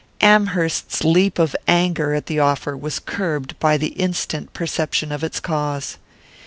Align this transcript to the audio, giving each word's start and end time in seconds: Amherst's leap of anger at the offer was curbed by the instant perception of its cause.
Amherst's 0.19 1.03
leap 1.03 1.37
of 1.37 1.55
anger 1.67 2.15
at 2.15 2.25
the 2.25 2.39
offer 2.39 2.75
was 2.75 2.97
curbed 2.97 3.53
by 3.59 3.77
the 3.77 3.89
instant 3.89 4.51
perception 4.51 5.11
of 5.11 5.23
its 5.23 5.39
cause. 5.39 5.97